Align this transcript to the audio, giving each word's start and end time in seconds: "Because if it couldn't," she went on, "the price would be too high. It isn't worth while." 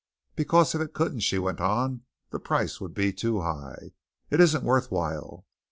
"Because 0.35 0.73
if 0.73 0.81
it 0.81 0.93
couldn't," 0.95 1.19
she 1.19 1.37
went 1.37 1.61
on, 1.61 2.01
"the 2.31 2.39
price 2.39 2.81
would 2.81 2.95
be 2.95 3.13
too 3.13 3.41
high. 3.41 3.91
It 4.31 4.39
isn't 4.39 4.63
worth 4.63 4.89
while." 4.89 5.45